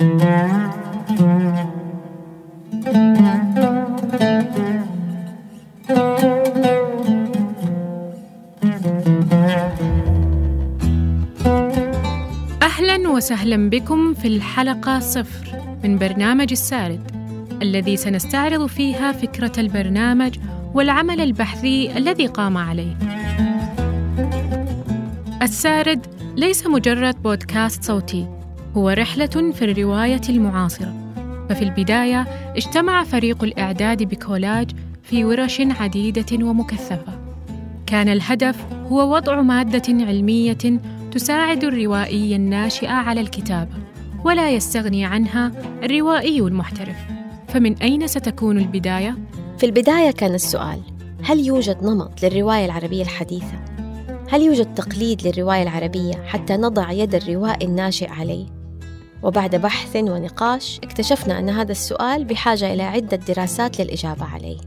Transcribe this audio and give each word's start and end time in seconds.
أهلا 0.00 0.08
وسهلا 13.08 13.70
بكم 13.70 14.14
في 14.14 14.28
الحلقة 14.28 14.98
صفر 14.98 15.62
من 15.84 15.98
برنامج 15.98 16.48
السارد 16.50 17.00
الذي 17.62 17.96
سنستعرض 17.96 18.66
فيها 18.66 19.12
فكرة 19.12 19.52
البرنامج 19.60 20.38
والعمل 20.74 21.20
البحثي 21.20 21.98
الذي 21.98 22.26
قام 22.26 22.56
عليه. 22.56 22.96
السارد 25.42 26.06
ليس 26.36 26.66
مجرد 26.66 27.22
بودكاست 27.22 27.84
صوتي، 27.84 28.35
هو 28.76 28.90
رحلة 28.90 29.52
في 29.52 29.64
الرواية 29.64 30.20
المعاصرة. 30.28 30.94
ففي 31.48 31.62
البداية 31.62 32.26
اجتمع 32.56 33.04
فريق 33.04 33.44
الإعداد 33.44 34.02
بكولاج 34.02 34.70
في 35.02 35.24
ورش 35.24 35.60
عديدة 35.60 36.46
ومكثفة. 36.46 37.18
كان 37.86 38.08
الهدف 38.08 38.66
هو 38.72 39.14
وضع 39.14 39.42
مادة 39.42 39.82
علمية 39.88 40.80
تساعد 41.12 41.64
الروائي 41.64 42.36
الناشئ 42.36 42.86
على 42.86 43.20
الكتابة، 43.20 43.76
ولا 44.24 44.50
يستغني 44.50 45.04
عنها 45.04 45.52
الروائي 45.82 46.40
المحترف. 46.40 46.96
فمن 47.48 47.78
أين 47.78 48.06
ستكون 48.06 48.58
البداية؟ 48.58 49.16
في 49.58 49.66
البداية 49.66 50.10
كان 50.10 50.34
السؤال 50.34 50.80
هل 51.22 51.46
يوجد 51.46 51.84
نمط 51.84 52.22
للرواية 52.22 52.64
العربية 52.64 53.02
الحديثة؟ 53.02 53.64
هل 54.30 54.42
يوجد 54.42 54.74
تقليد 54.74 55.26
للرواية 55.26 55.62
العربية 55.62 56.14
حتى 56.26 56.56
نضع 56.56 56.90
يد 56.90 57.14
الروائي 57.14 57.66
الناشئ 57.66 58.10
عليه؟ 58.10 58.55
وبعد 59.26 59.56
بحث 59.56 59.96
ونقاش 59.96 60.80
اكتشفنا 60.84 61.38
أن 61.38 61.50
هذا 61.50 61.72
السؤال 61.72 62.24
بحاجة 62.24 62.72
إلى 62.72 62.82
عدة 62.82 63.16
دراسات 63.16 63.80
للإجابة 63.80 64.24
عليه. 64.24 64.58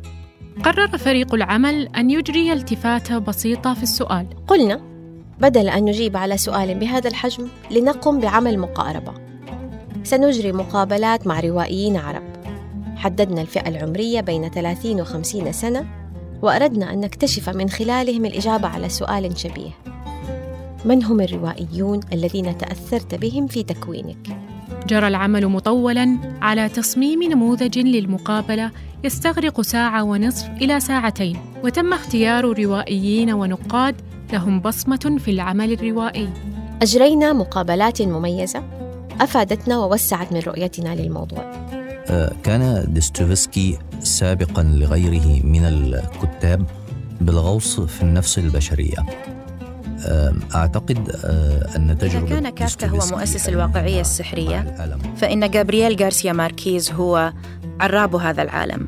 قرر 0.64 0.98
فريق 0.98 1.34
العمل 1.34 1.88
أن 1.96 2.10
يجري 2.10 2.54
التفاتة 2.54 3.18
بسيطة 3.18 3.74
في 3.74 3.84
السؤال. 3.84 4.28
قلنا 4.48 4.82
بدل 5.40 5.70
أن 5.70 5.86
نجيب 5.86 6.18
على 6.18 6.38
سؤال 6.38 6.80
بهذا 6.80 7.08
الحجم 7.08 7.48
لنقم 7.72 8.20
بعمل 8.20 8.60
مقاربة. 8.60 9.14
سنجري 10.04 10.52
مقابلات 10.52 11.28
مع 11.28 11.40
روائيين 11.40 11.98
عرب. 11.98 12.24
حددنا 12.96 13.42
الفئة 13.42 13.70
العمرية 13.70 14.22
بين 14.22 14.50
30 14.50 15.02
و 15.02 15.04
50 15.04 15.52
سنة 15.52 15.86
وأردنا 16.42 16.94
أن 16.94 17.00
نكتشف 17.00 17.50
من 17.50 17.70
خلالهم 17.70 18.26
الإجابة 18.26 18.68
على 18.68 18.90
سؤال 18.90 19.38
شبيه. 19.38 19.72
من 20.86 21.04
هم 21.04 21.22
الروائيون 21.22 22.00
الذين 22.14 22.58
تأثرت 22.58 23.16
بهم 23.16 23.48
في 23.48 23.64
تكوينك؟ 23.64 24.49
جرى 24.88 25.08
العمل 25.08 25.48
مطولا 25.48 26.18
على 26.42 26.70
تصميم 26.70 27.24
نموذج 27.24 27.80
للمقابلة 27.80 28.72
يستغرق 29.04 29.62
ساعة 29.62 30.04
ونصف 30.04 30.50
إلى 30.50 30.80
ساعتين 30.80 31.38
وتم 31.64 31.94
اختيار 31.94 32.64
روائيين 32.64 33.34
ونقاد 33.34 33.96
لهم 34.34 34.60
بصمة 34.60 35.18
في 35.20 35.32
العمل 35.32 35.74
الروائي. 35.74 36.30
أجرينا 36.82 37.34
مقابلات 37.34 38.02
مميزة 38.02 38.64
أفادتنا 39.22 39.78
ووسعت 39.78 40.34
من 40.34 40.40
رؤيتنا 40.40 40.96
للموضوع. 40.96 41.52
آه، 42.10 42.32
كان 42.44 42.86
ديستوفسكي 42.88 43.78
سابقا 44.00 44.64
لغيره 44.64 45.46
من 45.46 45.66
الكتاب 45.66 46.66
بالغوص 47.22 47.80
في 47.80 48.02
النفس 48.02 48.40
البشرية. 48.40 48.98
آه، 49.00 49.29
أعتقد 50.56 51.10
آه، 51.26 51.78
أن 51.78 51.98
تجربة 51.98 52.28
إذا 52.28 52.36
كان 52.36 52.50
كافكا 52.50 52.88
هو 52.88 53.00
مؤسس 53.12 53.50
الواقعية 53.50 54.02
السحرية 54.02 54.76
فإن 55.18 55.52
جابرييل 55.52 56.04
غارسيا 56.04 56.34
ماركيز 56.34 56.92
هو 56.92 57.34
عراب 57.80 58.16
هذا 58.16 58.42
العالم. 58.42 58.88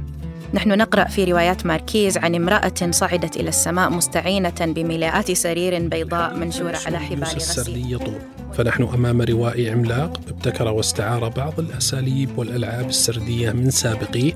نحن 0.53 0.77
نقرأ 0.77 1.03
في 1.03 1.23
روايات 1.23 1.65
ماركيز 1.65 2.17
عن 2.17 2.35
امرأة 2.35 2.91
صعدت 2.91 3.37
إلى 3.37 3.49
السماء 3.49 3.89
مستعينة 3.89 4.53
بملاءات 4.59 5.31
سرير 5.31 5.87
بيضاء 5.87 6.37
منشورة 6.37 6.77
على 6.85 6.99
حبال 6.99 7.23
غسيل. 7.23 7.99
فنحن 8.53 8.83
أمام 8.83 9.21
روائي 9.21 9.69
عملاق 9.69 10.21
ابتكر 10.27 10.67
واستعار 10.67 11.29
بعض 11.29 11.59
الأساليب 11.59 12.37
والألعاب 12.37 12.89
السردية 12.89 13.51
من 13.51 13.69
سابقيه 13.69 14.33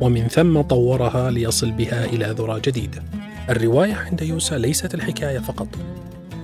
ومن 0.00 0.28
ثم 0.28 0.60
طورها 0.60 1.30
ليصل 1.30 1.70
بها 1.70 2.04
إلى 2.04 2.34
ذرى 2.38 2.60
جديدة. 2.60 3.02
الرواية 3.50 3.94
عند 3.94 4.22
يوسى 4.22 4.58
ليست 4.58 4.94
الحكاية 4.94 5.38
فقط. 5.38 5.68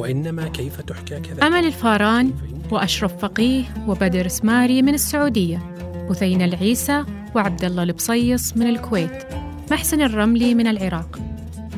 وإنما 0.02 0.48
كيف 0.48 0.80
تحكى 0.80 1.20
كذا؟ 1.20 1.46
أمل 1.46 1.66
الفاران 1.66 2.32
وأشرف 2.70 3.16
فقيه 3.16 3.64
وبدر 3.88 4.28
سماري 4.28 4.82
من 4.82 4.94
السعودية 4.94 5.74
بثينة 6.10 6.44
العيسى 6.44 7.04
وعبد 7.34 7.64
الله 7.64 7.82
البصيص 7.82 8.56
من 8.56 8.66
الكويت 8.66 9.24
محسن 9.70 10.02
الرملي 10.02 10.54
من 10.54 10.66
العراق 10.66 11.18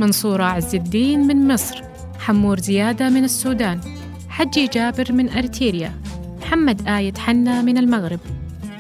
منصورة 0.00 0.44
عز 0.44 0.74
الدين 0.74 1.20
من 1.20 1.48
مصر 1.48 1.82
حمور 2.18 2.60
زيادة 2.60 3.08
من 3.10 3.24
السودان 3.24 3.80
حجي 4.28 4.66
جابر 4.66 5.12
من 5.12 5.30
أرتيريا 5.30 5.92
محمد 6.40 6.88
آية 6.88 7.14
حنا 7.18 7.62
من 7.62 7.78
المغرب 7.78 8.20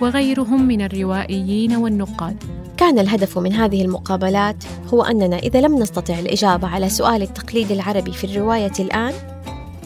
وغيرهم 0.00 0.68
من 0.68 0.82
الروائيين 0.82 1.76
والنقاد. 1.76 2.36
كان 2.76 2.98
الهدف 2.98 3.38
من 3.38 3.52
هذه 3.52 3.82
المقابلات 3.82 4.64
هو 4.94 5.02
أننا 5.02 5.38
إذا 5.38 5.60
لم 5.60 5.78
نستطع 5.78 6.18
الإجابة 6.18 6.68
على 6.68 6.88
سؤال 6.88 7.22
التقليد 7.22 7.72
العربي 7.72 8.12
في 8.12 8.24
الرواية 8.24 8.72
الآن 8.80 9.12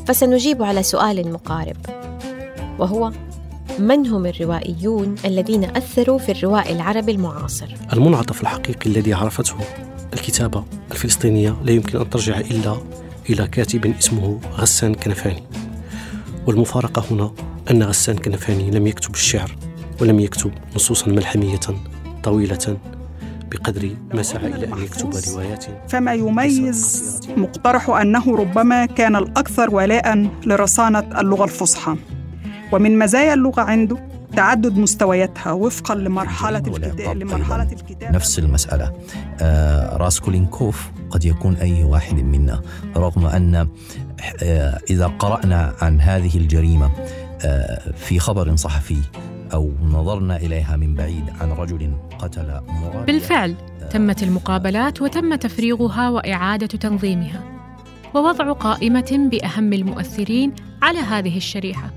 فسنجيب 0.08 0.62
على 0.62 0.82
سؤال 0.82 1.32
مقارب 1.32 1.76
وهو 2.78 3.12
من 3.78 4.06
هم 4.06 4.26
الروائيون 4.26 5.14
الذين 5.24 5.64
أثروا 5.64 6.19
في 6.19 6.32
الروائي 6.32 6.72
العربي 6.72 7.12
المعاصر؟ 7.12 7.74
المنعطف 7.92 8.42
الحقيقي 8.42 8.91
الذي 8.91 9.14
عرفته 9.14 9.54
الكتابة 10.12 10.64
الفلسطينية 10.92 11.56
لا 11.64 11.72
يمكن 11.72 12.00
أن 12.00 12.10
ترجع 12.10 12.38
إلا 12.38 12.76
إلى 13.30 13.46
كاتب 13.46 13.94
اسمه 13.98 14.41
غسان 14.56 14.94
كنفاني 14.94 15.42
والمفارقة 16.46 17.04
هنا 17.10 17.32
أن 17.70 17.82
غسان 17.82 18.19
كنفاني 18.19 18.70
لم 18.70 18.86
يكتب 18.86 19.14
الشعر 19.14 19.56
ولم 20.00 20.20
يكتب 20.20 20.52
نصوصا 20.76 21.08
ملحمية 21.08 21.60
طويلة 22.22 22.76
بقدر 23.50 23.91
ما 24.14 24.22
سعى 24.22 24.47
إلى 24.47 24.66
أن 24.66 24.78
يكتب 24.78 25.10
روايات 25.32 25.64
فما 25.88 26.14
يميز 26.14 27.20
مقترح 27.36 27.91
أنه 27.91 28.36
ربما 28.36 28.86
كان 28.86 29.16
الأكثر 29.16 29.75
ولاء 29.75 30.31
لرصانة 30.47 31.20
اللغة 31.20 31.44
الفصحى. 31.44 31.97
ومن 32.72 32.98
مزايا 32.98 33.34
اللغة 33.34 33.62
عنده 33.62 33.97
تعدد 34.37 34.78
مستوياتها 34.78 35.53
وفقا 35.53 35.94
لمرحلة 35.94 36.58
الكتاب 36.58 37.16
لمرحلة 37.16 37.72
الكتاب 37.72 38.12
نفس 38.14 38.38
المسألة. 38.38 38.92
آه 39.41 39.97
راسكولينكوف 39.97 40.91
قد 41.10 41.25
يكون 41.25 41.54
أي 41.56 41.84
واحد 41.84 42.14
منا 42.14 42.60
رغم 42.97 43.26
أن 43.26 43.69
آه 44.42 44.81
إذا 44.91 45.06
قرأنا 45.06 45.75
عن 45.82 46.00
هذه 46.00 46.37
الجريمة 46.37 46.91
آه 47.44 47.92
في 47.97 48.19
خبر 48.19 48.56
صحفي 48.56 48.97
أو 49.53 49.70
نظرنا 49.82 50.36
إليها 50.36 50.76
من 50.76 50.94
بعيد 50.94 51.25
عن 51.41 51.53
رجل 51.53 51.92
قتل 52.19 52.60
مرابية 52.69 53.04
بالفعل 53.04 53.54
تمت 53.91 54.22
المقابلات 54.22 55.03
وتم 55.03 55.34
تفريغها 55.34 56.10
وإعادة 56.10 56.66
تنظيمها 56.66 57.58
ووضع 58.14 58.53
قائمة 58.53 59.28
بأهم 59.31 59.72
المؤثرين 59.72 60.53
على 60.82 60.98
هذه 60.98 61.37
الشريحة. 61.37 61.91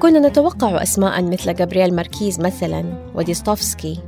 كنا 0.00 0.28
نتوقع 0.28 0.82
أسماء 0.82 1.22
مثل 1.22 1.54
جابرييل 1.54 1.94
ماركيز 1.94 2.40
مثلا 2.40 2.84
وديستوفسكي 3.14 3.98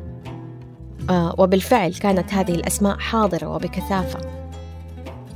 آه 1.10 1.34
وبالفعل 1.38 1.92
كانت 1.92 2.34
هذه 2.34 2.54
الأسماء 2.54 2.98
حاضرة 2.98 3.47
وبكثافة. 3.47 4.21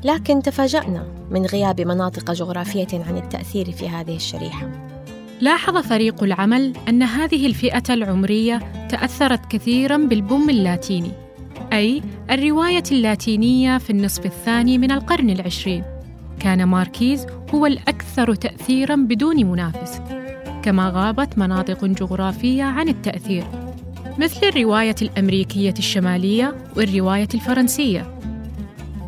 لكن 0.05 0.43
تفاجأنا 0.43 1.07
من 1.31 1.47
غياب 1.47 1.81
مناطق 1.81 2.33
جغرافية 2.33 3.05
عن 3.09 3.17
التأثير 3.17 3.73
في 3.73 3.89
هذه 3.89 4.17
الشريحة. 4.17 4.96
لاحظ 5.41 5.77
فريق 5.77 6.23
العمل 6.23 6.73
أن 6.89 7.03
هذه 7.03 7.47
الفئة 7.47 7.83
العمرية 7.91 8.59
تأثرت 8.89 9.51
كثيراً 9.51 9.97
بالبوم 9.97 10.51
اللاتيني 10.51 11.11
أي 11.73 12.03
الرواية 12.31 12.83
اللاتينية 12.93 13.79
في 13.79 13.91
النصف 13.91 14.27
الثاني 14.27 14.79
من 14.79 14.91
القرن 14.91 15.31
العشرين. 15.31 15.85
كان 16.41 16.65
ماركيز 16.65 17.27
هو 17.55 17.67
الأكثر 17.67 18.35
تأثيراً 18.35 18.97
بدون 18.97 19.45
منافس 19.45 20.01
كما 20.63 20.91
غابت 20.95 21.39
مناطق 21.39 21.85
جغرافية 21.85 22.65
عن 22.65 22.89
التأثير 22.89 23.45
مثل 24.19 24.47
الرواية 24.47 24.97
الأمريكية 25.03 25.75
الشمالية 25.79 26.57
والرواية 26.77 27.29
الفرنسية. 27.35 28.19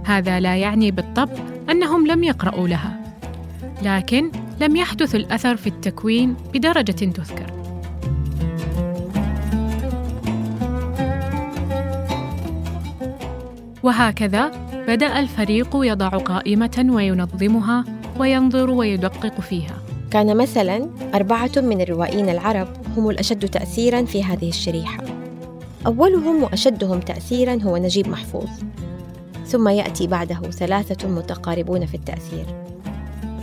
هذا 0.04 0.40
لا 0.40 0.56
يعني 0.56 0.90
بالطبع 0.90 1.38
أنهم 1.70 2.06
لم 2.06 2.24
يقرأوا 2.24 2.68
لها 2.68 3.00
لكن 3.82 4.30
لم 4.60 4.76
يحدث 4.76 5.14
الأثر 5.14 5.56
في 5.56 5.66
التكوين 5.66 6.36
بدرجة 6.54 6.92
تذكر. 6.92 7.46
وهكذا 13.82 14.50
بدأ 14.88 15.18
الفريق 15.18 15.68
يضع 15.74 16.08
قائمة 16.08 16.86
وينظمها 16.90 17.84
وينظر 18.18 18.70
ويدقق 18.70 19.40
فيها. 19.40 19.82
كان 20.10 20.36
مثلا 20.36 20.90
أربعة 21.14 21.50
من 21.56 21.80
الروائيين 21.80 22.28
العرب 22.28 22.68
هم 22.96 23.10
الأشد 23.10 23.48
تأثيراً 23.48 24.04
في 24.04 24.24
هذه 24.24 24.48
الشريحة. 24.48 25.04
أولهم 25.86 26.42
وأشدهم 26.42 27.00
تأثيراً 27.00 27.58
هو 27.62 27.76
نجيب 27.76 28.08
محفوظ. 28.08 28.48
ثم 29.46 29.68
يأتي 29.68 30.06
بعده 30.06 30.40
ثلاثة 30.50 31.08
متقاربون 31.08 31.86
في 31.86 31.94
التأثير. 31.94 32.46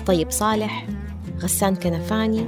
طيب 0.05 0.31
صالح 0.31 0.85
غسان 1.41 1.75
كنفاني 1.75 2.45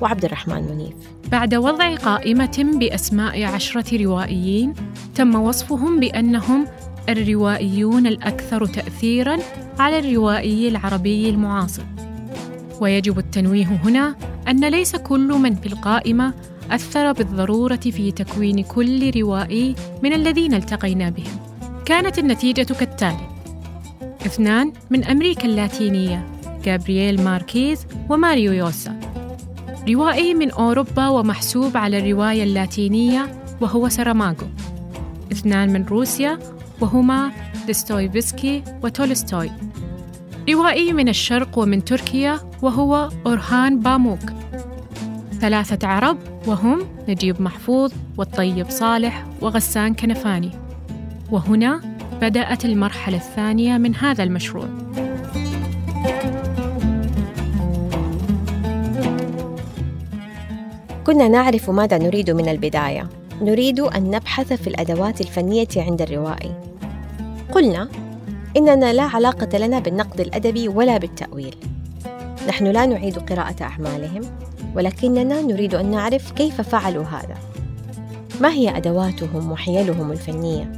وعبد 0.00 0.24
الرحمن 0.24 0.62
منيف. 0.62 0.94
بعد 1.32 1.54
وضع 1.54 1.94
قائمة 1.94 2.78
بأسماء 2.80 3.42
عشرة 3.42 4.02
روائيين 4.04 4.74
تم 5.14 5.34
وصفهم 5.34 6.00
بأنهم 6.00 6.66
الروائيون 7.08 8.06
الأكثر 8.06 8.66
تأثيراً 8.66 9.38
على 9.78 9.98
الروائي 9.98 10.68
العربي 10.68 11.30
المعاصر. 11.30 11.82
ويجب 12.80 13.18
التنويه 13.18 13.80
هنا 13.84 14.14
أن 14.48 14.64
ليس 14.64 14.96
كل 14.96 15.28
من 15.28 15.54
في 15.54 15.66
القائمة 15.66 16.34
أثر 16.70 17.12
بالضرورة 17.12 17.76
في 17.76 18.12
تكوين 18.12 18.62
كل 18.62 19.20
روائي 19.20 19.74
من 20.02 20.12
الذين 20.12 20.54
التقينا 20.54 21.10
بهم. 21.10 21.38
كانت 21.84 22.18
النتيجة 22.18 22.72
كالتالي 22.72 23.28
اثنان 24.26 24.72
من 24.90 25.04
أمريكا 25.04 25.44
اللاتينية 25.44 26.26
جابرييل 26.66 27.24
ماركيز 27.24 27.86
وماريو 28.10 28.52
يوسا. 28.52 29.00
روائي 29.88 30.34
من 30.34 30.50
أوروبا 30.50 31.08
ومحسوب 31.08 31.76
على 31.76 31.98
الرواية 31.98 32.42
اللاتينية 32.42 33.42
وهو 33.60 33.88
سراماغو 33.88 34.46
اثنان 35.32 35.72
من 35.72 35.84
روسيا 35.84 36.38
وهما 36.80 37.32
دستويفسكي 37.68 38.62
وتولستوي. 38.82 39.50
روائي 40.50 40.92
من 40.92 41.08
الشرق 41.08 41.58
ومن 41.58 41.84
تركيا 41.84 42.40
وهو 42.62 43.08
أورهان 43.26 43.80
باموك. 43.80 44.20
ثلاثة 45.40 45.88
عرب 45.88 46.18
وهم 46.46 46.82
نجيب 47.08 47.42
محفوظ 47.42 47.92
والطيب 48.16 48.70
صالح 48.70 49.26
وغسان 49.40 49.94
كنفاني. 49.94 50.50
وهنا 51.30 51.80
بدأت 52.20 52.64
المرحلة 52.64 53.16
الثانية 53.16 53.78
من 53.78 53.94
هذا 53.94 54.24
المشروع. 54.24 54.68
كنا 61.06 61.28
نعرف 61.28 61.70
ماذا 61.70 61.98
نريد 61.98 62.30
من 62.30 62.48
البداية. 62.48 63.08
نريد 63.42 63.80
أن 63.80 64.10
نبحث 64.10 64.52
في 64.52 64.66
الأدوات 64.66 65.20
الفنية 65.20 65.68
عند 65.76 66.02
الروائي. 66.02 66.52
قلنا 67.52 67.88
إننا 68.56 68.92
لا 68.92 69.02
علاقة 69.02 69.58
لنا 69.58 69.78
بالنقد 69.78 70.20
الأدبي 70.20 70.68
ولا 70.68 70.98
بالتأويل. 70.98 71.54
نحن 72.48 72.66
لا 72.66 72.86
نعيد 72.86 73.18
قراءة 73.18 73.62
أعمالهم 73.62 74.20
ولكننا 74.74 75.42
نريد 75.42 75.74
أن 75.74 75.90
نعرف 75.90 76.32
كيف 76.32 76.60
فعلوا 76.60 77.04
هذا. 77.04 77.36
ما 78.40 78.52
هي 78.52 78.76
أدواتهم 78.76 79.52
وحيلهم 79.52 80.12
الفنية؟ 80.12 80.72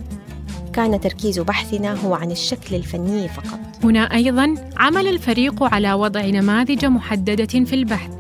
كان 0.73 1.01
تركيز 1.01 1.39
بحثنا 1.39 2.07
هو 2.07 2.15
عن 2.15 2.31
الشكل 2.31 2.77
الفني 2.77 3.29
فقط. 3.29 3.59
هنا 3.85 4.15
أيضا 4.15 4.55
عمل 4.77 5.09
الفريق 5.09 5.63
على 5.63 5.93
وضع 5.93 6.21
نماذج 6.27 6.85
محددة 6.85 7.65
في 7.65 7.75
البحث. 7.75 8.18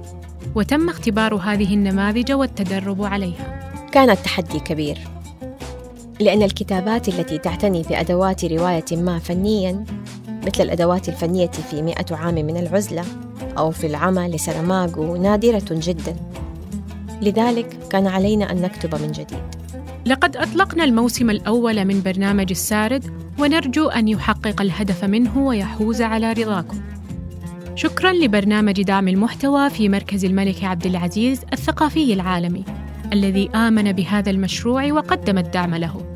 وتم 0.59 0.89
اختبار 0.89 1.35
هذه 1.35 1.75
النماذج 1.75 2.33
والتدرب 2.33 3.03
عليها. 3.03 3.73
كان 3.93 4.11
التحدي 4.11 4.61
كبير 4.61 4.99
لأن 6.21 6.43
الكتابات 6.43 7.09
التي 7.09 7.39
تعتني 7.39 7.83
بأدوات 7.83 8.45
رواية 8.45 8.85
ما 8.93 9.19
فنياً 9.19 9.85
مثل 10.47 10.63
الأدوات 10.63 11.09
الفنية 11.09 11.51
في 11.51 11.83
مئة 11.83 12.17
عام 12.17 12.35
من 12.35 12.57
العزلة 12.57 13.05
أو 13.59 13.71
في 13.71 13.87
العمى 13.87 14.29
لسرماغو 14.29 15.17
نادرة 15.17 15.65
جداً. 15.71 16.17
لذلك 17.23 17.79
كان 17.91 18.07
علينا 18.07 18.53
أن 18.53 18.63
نكتب 18.63 19.03
من 19.03 19.13
جديد. 19.13 19.39
لقد 20.07 20.37
أطلقنا 20.37 20.85
الموسم 20.85 21.31
الأول 21.31 21.85
من 21.85 22.03
برنامج 22.03 22.47
السارد 22.51 23.05
ونرجو 23.39 23.89
أن 23.89 24.09
يحقق 24.09 24.61
الهدف 24.61 25.05
منه 25.05 25.39
ويحوز 25.39 26.03
على 26.03 26.33
رضاكم. 26.33 26.81
شكرا 27.79 28.13
لبرنامج 28.13 28.83
دعم 28.83 29.09
المحتوى 29.09 29.71
في 29.71 29.89
مركز 29.89 30.25
الملك 30.25 30.65
عبد 30.65 30.87
العزيز 30.87 31.45
الثقافي 31.53 32.13
العالمي 32.13 32.65
الذي 33.13 33.51
آمن 33.51 33.93
بهذا 33.93 34.31
المشروع 34.31 34.93
وقدم 34.93 35.39
الدعم 35.39 35.75
له. 35.75 36.15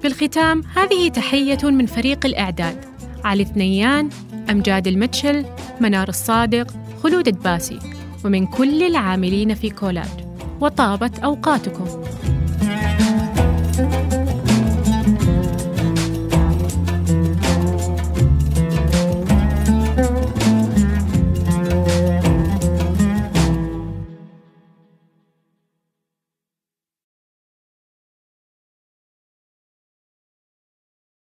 في 0.00 0.06
الختام 0.06 0.62
هذه 0.76 1.08
تحية 1.08 1.58
من 1.62 1.86
فريق 1.86 2.26
الإعداد 2.26 2.84
علي 3.24 3.44
ثنيان، 3.44 4.08
أمجاد 4.50 4.86
المتشل، 4.86 5.44
منار 5.80 6.08
الصادق، 6.08 6.66
خلود 7.02 7.28
الدباسي 7.28 7.78
ومن 8.24 8.46
كل 8.46 8.82
العاملين 8.82 9.54
في 9.54 9.70
كولاد 9.70 10.36
وطابت 10.60 11.18
أوقاتكم 11.18 11.86